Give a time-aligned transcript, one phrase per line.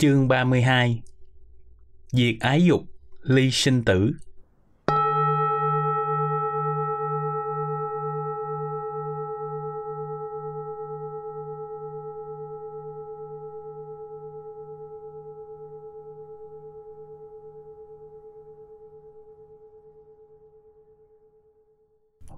[0.00, 1.02] Chương 32
[2.10, 2.82] Diệt ái dục,
[3.22, 4.12] ly sinh tử.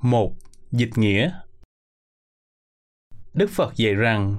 [0.00, 0.32] Một
[0.70, 1.30] Dịch nghĩa.
[3.34, 4.36] Đức Phật dạy rằng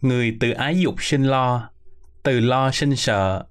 [0.00, 1.70] người từ ái dục sinh lo
[2.26, 3.44] từ lo sinh sợ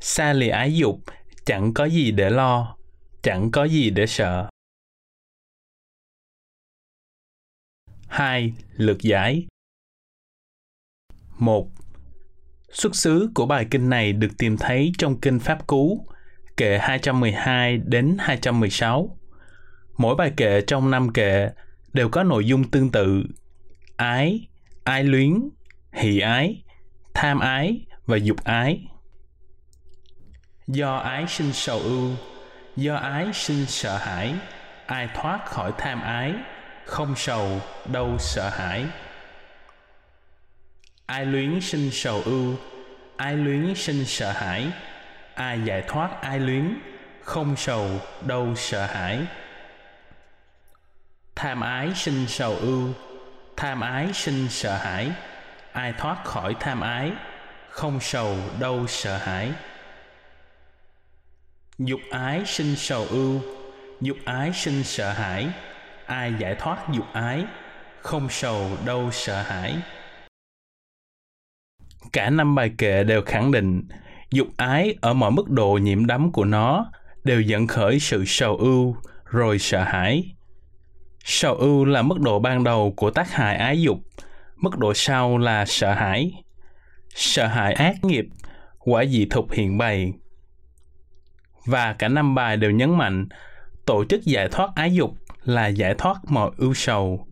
[0.00, 1.00] xa lìa ái dục
[1.44, 2.76] chẳng có gì để lo
[3.22, 4.48] chẳng có gì để sợ
[8.08, 9.46] hai Lược giải
[11.38, 11.68] một
[12.72, 16.06] Xuất xứ của bài kinh này được tìm thấy trong kinh Pháp Cú,
[16.56, 19.18] kệ 212 đến 216.
[19.96, 21.48] Mỗi bài kệ trong năm kệ
[21.92, 23.24] đều có nội dung tương tự.
[23.96, 24.48] Ái,
[24.84, 25.48] ái luyến,
[25.92, 26.62] hỷ ái,
[27.14, 28.80] tham ái và dục ái.
[30.66, 32.10] Do ái sinh sầu ưu,
[32.76, 34.34] do ái sinh sợ hãi,
[34.86, 36.34] ai thoát khỏi tham ái,
[36.86, 37.60] không sầu,
[37.92, 38.84] đâu sợ hãi.
[41.06, 42.54] Ai luyến sinh sầu ưu,
[43.16, 44.72] ai luyến sinh sợ hãi,
[45.34, 46.78] ai giải thoát ai luyến,
[47.22, 47.90] không sầu,
[48.26, 49.26] đâu sợ hãi.
[51.34, 52.92] Tham ái sinh sầu ưu,
[53.56, 55.12] tham ái sinh sợ hãi,
[55.72, 57.12] ai thoát khỏi tham ái,
[57.74, 59.52] không sầu, đâu sợ hãi.
[61.78, 63.40] Dục ái sinh sầu ưu,
[64.00, 65.48] dục ái sinh sợ hãi.
[66.06, 67.44] Ai giải thoát dục ái,
[68.00, 69.76] không sầu, đâu sợ hãi.
[72.12, 73.82] Cả năm bài kệ đều khẳng định,
[74.30, 76.90] dục ái ở mọi mức độ nhiễm đắm của nó
[77.24, 80.34] đều dẫn khởi sự sầu ưu, rồi sợ hãi.
[81.24, 83.98] Sầu ưu là mức độ ban đầu của tác hại ái dục,
[84.56, 86.43] mức độ sau là sợ hãi
[87.14, 88.26] sợ hãi ác nghiệp,
[88.78, 90.12] quả dị thục hiện bày.
[91.66, 93.28] Và cả năm bài đều nhấn mạnh
[93.86, 95.10] tổ chức giải thoát ái dục
[95.44, 97.26] là giải thoát mọi ưu sầu.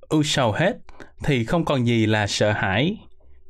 [0.00, 0.76] Ưu sầu hết
[1.24, 2.96] thì không còn gì là sợ hãi,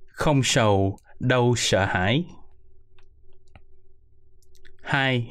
[0.07, 2.25] không sầu đâu sợ hãi.
[4.83, 5.29] 2.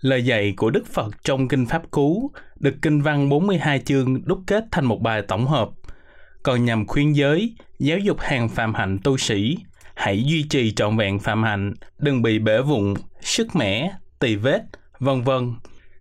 [0.00, 4.40] Lời dạy của Đức Phật trong Kinh Pháp Cú được Kinh văn 42 chương đúc
[4.46, 5.68] kết thành một bài tổng hợp–
[6.46, 9.56] còn nhằm khuyên giới, giáo dục hàng phạm hạnh tu sĩ,
[9.94, 14.62] hãy duy trì trọn vẹn phạm hạnh, đừng bị bể vụn, sức mẻ, tỳ vết,
[14.98, 15.54] vân vân.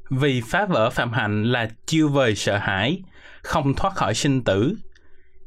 [0.09, 3.01] Vì phá vỡ phạm hạnh là chiêu vời sợ hãi,
[3.43, 4.75] không thoát khỏi sinh tử.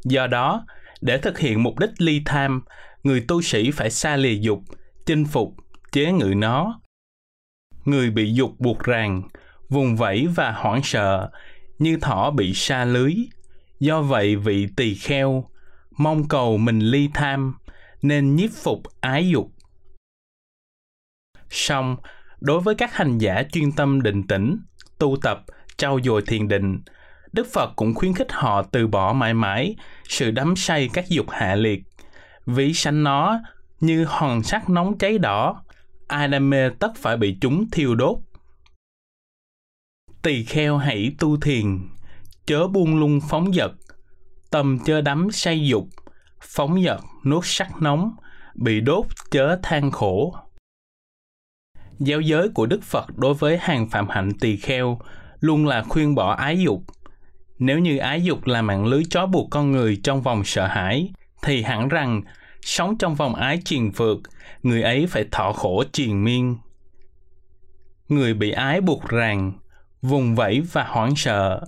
[0.04, 0.66] Do đó,
[1.00, 2.62] để thực hiện mục đích ly tham,
[3.02, 4.62] người tu sĩ phải xa lìa dục,
[5.06, 5.54] chinh phục,
[5.92, 6.80] chế ngự nó.
[7.84, 9.22] Người bị dục buộc ràng,
[9.68, 11.30] vùng vẫy và hoảng sợ,
[11.78, 13.14] như thỏ bị sa lưới,
[13.80, 15.44] Do vậy vị tỳ kheo
[15.96, 17.54] mong cầu mình ly tham
[18.02, 19.52] nên nhiếp phục ái dục.
[21.50, 21.96] Song,
[22.40, 24.60] đối với các hành giả chuyên tâm định tĩnh,
[24.98, 25.44] tu tập,
[25.76, 26.80] trau dồi thiền định,
[27.32, 29.76] Đức Phật cũng khuyến khích họ từ bỏ mãi mãi
[30.08, 31.82] sự đắm say các dục hạ liệt,
[32.46, 33.40] ví sanh nó
[33.80, 35.64] như hòn sắt nóng cháy đỏ,
[36.08, 38.18] ai đam mê tất phải bị chúng thiêu đốt.
[40.22, 41.78] Tỳ kheo hãy tu thiền,
[42.48, 43.70] chớ buông lung phóng dật,
[44.50, 45.88] tâm chớ đắm say dục,
[46.40, 48.10] phóng dật nuốt sắc nóng,
[48.54, 50.34] bị đốt chớ than khổ.
[51.98, 54.98] Giáo giới của Đức Phật đối với hàng phạm hạnh tỳ kheo
[55.40, 56.82] luôn là khuyên bỏ ái dục.
[57.58, 61.12] Nếu như ái dục là mạng lưới trói buộc con người trong vòng sợ hãi,
[61.42, 62.22] thì hẳn rằng
[62.62, 64.18] sống trong vòng ái triền phượt,
[64.62, 66.56] người ấy phải thọ khổ triền miên.
[68.08, 69.52] Người bị ái buộc ràng,
[70.02, 71.60] vùng vẫy và hoảng sợ,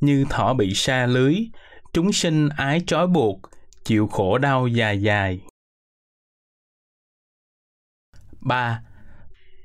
[0.00, 1.34] như thỏ bị sa lưới,
[1.92, 3.40] chúng sinh ái trói buộc,
[3.84, 5.40] chịu khổ đau dài dài.
[8.40, 8.80] 3.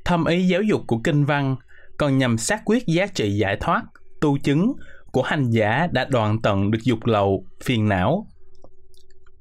[0.06, 1.56] Thâm ý giáo dục của kinh văn
[1.98, 3.84] còn nhằm xác quyết giá trị giải thoát,
[4.22, 4.74] tu chứng
[5.12, 8.28] của hành giả đã đoạn tận được dục lậu, phiền não.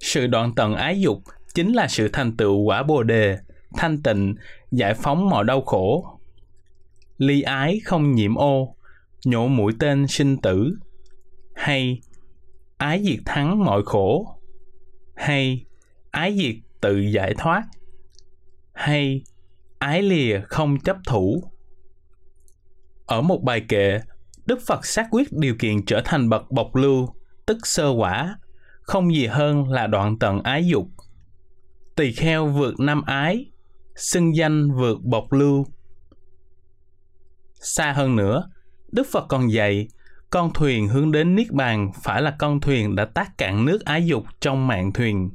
[0.01, 1.19] Sự đoạn tận ái dục
[1.55, 3.39] chính là sự thành tựu quả bồ đề,
[3.77, 4.35] thanh tịnh,
[4.71, 6.19] giải phóng mọi đau khổ.
[7.19, 8.77] Ly ái không nhiễm ô,
[9.25, 10.77] nhổ mũi tên sinh tử,
[11.63, 12.01] hay,
[12.77, 14.39] ái diệt thắng mọi khổ.
[15.15, 15.65] Hay,
[16.11, 17.65] ái diệt tự giải thoát.
[18.73, 19.23] Hay,
[19.79, 21.43] ái lìa không chấp thủ.
[23.07, 24.01] Ở một bài kệ,
[24.47, 27.09] đức phật xác quyết điều kiện trở thành bậc bộc lưu,
[27.47, 28.39] tức sơ quả,
[28.83, 30.87] không gì hơn là đoạn tận ái dục.
[31.97, 33.51] Tỳ kheo vượt năm ái,
[33.97, 35.67] xưng danh vượt bộc lưu.
[37.55, 38.51] Xa hơn nữa,
[38.93, 39.89] đức phật còn dạy
[40.33, 44.07] con thuyền hướng đến Niết Bàn phải là con thuyền đã tác cạn nước ái
[44.07, 45.31] dục trong mạng thuyền.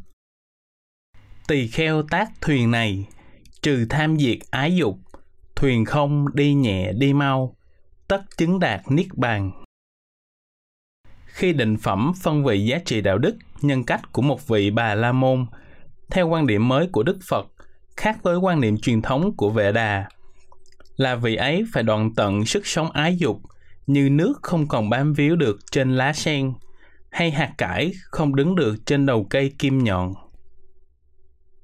[1.47, 3.05] tỳ kheo tác thuyền này,
[3.61, 4.97] trừ tham diệt ái dục,
[5.55, 7.55] thuyền không đi nhẹ đi mau,
[8.07, 9.51] tất chứng đạt niết bàn
[11.25, 14.95] khi định phẩm phân vị giá trị đạo đức, nhân cách của một vị bà
[14.95, 15.45] la môn,
[16.09, 17.47] theo quan điểm mới của đức phật,
[17.97, 20.05] khác với quan niệm truyền thống của vệ đà,
[20.95, 23.41] là vị ấy phải đoạn tận sức sống ái dục
[23.87, 26.53] như nước không còn bám víu được trên lá sen
[27.09, 30.13] hay hạt cải không đứng được trên đầu cây kim nhọn.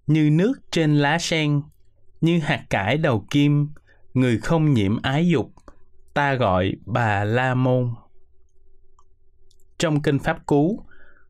[0.07, 1.61] Như nước trên lá sen
[2.21, 3.67] như hạt cải đầu kim
[4.13, 5.51] người không nhiễm ái dục
[6.13, 7.93] ta gọi bà la môn.
[9.77, 10.85] Trong kinh pháp cú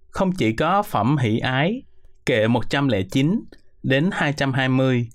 [0.10, 1.82] không chỉ có phẩm hỷ ái
[2.26, 3.44] kệ 109
[3.84, 5.10] đến 220,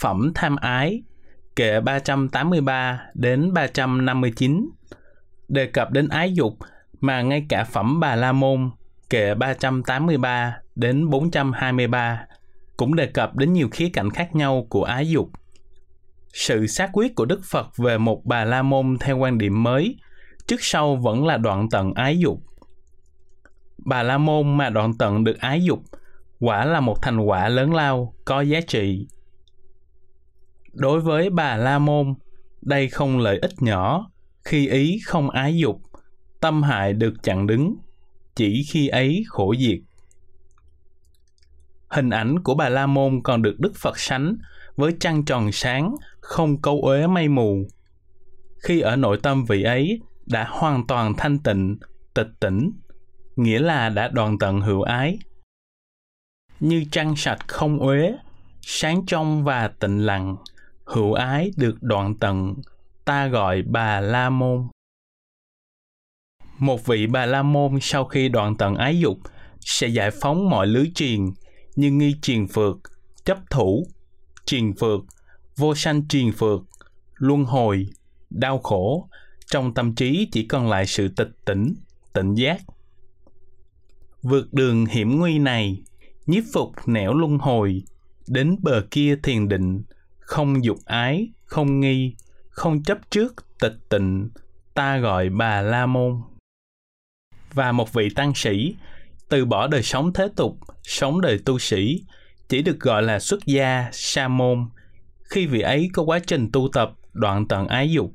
[0.00, 1.02] phẩm tham ái
[1.56, 4.70] kệ 383 đến 359
[5.48, 6.58] đề cập đến ái dục
[7.00, 8.70] mà ngay cả phẩm Bà La Môn
[9.10, 12.26] kệ 383 đến 423
[12.76, 15.30] cũng đề cập đến nhiều khía cạnh khác nhau của ái dục.
[16.32, 19.96] Sự xác quyết của Đức Phật về một Bà La Môn theo quan điểm mới,
[20.46, 22.38] trước sau vẫn là đoạn tận ái dục.
[23.84, 25.82] Bà La Môn mà đoạn tận được ái dục,
[26.40, 29.06] quả là một thành quả lớn lao, có giá trị.
[30.72, 32.14] Đối với Bà La Môn,
[32.62, 34.10] đây không lợi ích nhỏ,
[34.48, 35.80] khi ý không ái dục,
[36.40, 37.76] tâm hại được chặn đứng,
[38.34, 39.78] chỉ khi ấy khổ diệt.
[41.88, 44.36] Hình ảnh của Bà La Môn còn được Đức Phật sánh
[44.76, 47.68] với trăng tròn sáng, không câu uế mây mù.
[48.62, 51.78] Khi ở nội tâm vị ấy đã hoàn toàn thanh tịnh,
[52.14, 52.72] tịch tỉnh,
[53.36, 55.18] nghĩa là đã đoàn tận hữu ái.
[56.60, 58.14] Như trăng sạch không uế,
[58.60, 60.36] sáng trong và tịnh lặng,
[60.84, 62.54] hữu ái được đoạn tận,
[63.08, 64.68] ta gọi bà La Môn.
[66.58, 69.18] Một vị bà La Môn sau khi đoạn tận ái dục
[69.60, 71.32] sẽ giải phóng mọi lưới triền
[71.76, 72.76] như nghi triền phượt,
[73.24, 73.86] chấp thủ,
[74.44, 75.00] triền phượt,
[75.56, 76.60] vô sanh triền phượt,
[77.14, 77.86] luân hồi,
[78.30, 79.08] đau khổ,
[79.46, 81.74] trong tâm trí chỉ còn lại sự tịch tỉnh,
[82.12, 82.60] tỉnh giác.
[84.22, 85.82] Vượt đường hiểm nguy này,
[86.26, 87.82] nhiếp phục nẻo luân hồi,
[88.28, 89.82] đến bờ kia thiền định,
[90.18, 92.14] không dục ái, không nghi,
[92.58, 94.30] không chấp trước, tịch tịnh,
[94.74, 96.22] ta gọi bà La Môn.
[97.52, 98.76] Và một vị tăng sĩ,
[99.28, 102.04] từ bỏ đời sống thế tục, sống đời tu sĩ,
[102.48, 104.68] chỉ được gọi là xuất gia, sa môn,
[105.24, 108.12] khi vị ấy có quá trình tu tập đoạn tận ái dục.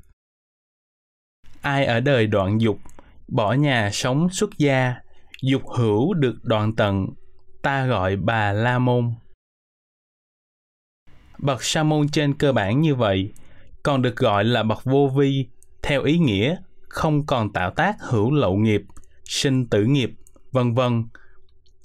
[1.61, 2.77] Ai ở đời đoạn dục,
[3.27, 4.95] bỏ nhà sống xuất gia,
[5.41, 7.07] dục hữu được đoạn tận,
[7.61, 9.13] ta gọi bà La Môn.
[11.37, 13.31] Bậc Sa môn trên cơ bản như vậy,
[13.83, 15.47] còn được gọi là bậc vô vi
[15.81, 16.55] theo ý nghĩa
[16.89, 18.81] không còn tạo tác hữu lậu nghiệp,
[19.25, 20.11] sinh tử nghiệp,
[20.51, 21.05] vân vân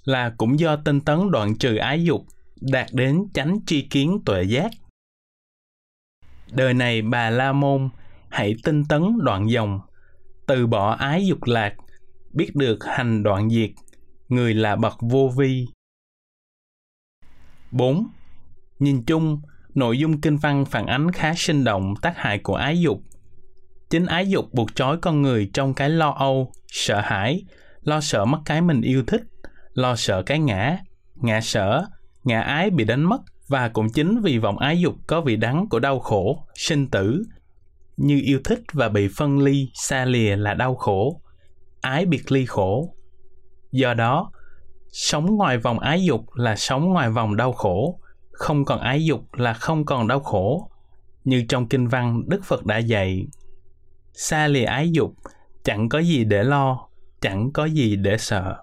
[0.04, 2.26] là cũng do tinh tấn đoạn trừ ái dục
[2.60, 4.70] đạt đến chánh tri kiến tuệ giác.
[6.52, 7.88] Đời này bà La Môn
[8.28, 9.80] hãy tinh tấn đoạn dòng,
[10.46, 11.74] từ bỏ ái dục lạc,
[12.32, 13.70] biết được hành đoạn diệt,
[14.28, 15.66] người là bậc vô vi.
[17.70, 18.06] 4.
[18.78, 19.40] Nhìn chung,
[19.78, 22.98] nội dung kinh văn phản ánh khá sinh động tác hại của ái dục.
[23.90, 27.42] Chính ái dục buộc trói con người trong cái lo âu, sợ hãi,
[27.82, 29.22] lo sợ mất cái mình yêu thích,
[29.72, 30.78] lo sợ cái ngã,
[31.14, 31.84] ngã sợ,
[32.24, 35.66] ngã ái bị đánh mất và cũng chính vì vọng ái dục có vị đắng
[35.70, 37.22] của đau khổ, sinh tử,
[37.96, 41.20] như yêu thích và bị phân ly, xa lìa là đau khổ,
[41.80, 42.94] ái biệt ly khổ.
[43.72, 44.30] Do đó,
[44.92, 48.00] sống ngoài vòng ái dục là sống ngoài vòng đau khổ,
[48.38, 50.70] không còn ái dục là không còn đau khổ.
[51.24, 53.26] Như trong kinh văn Đức Phật đã dạy,
[54.12, 55.14] xa lìa ái dục,
[55.64, 56.88] chẳng có gì để lo,
[57.20, 58.56] chẳng có gì để sợ.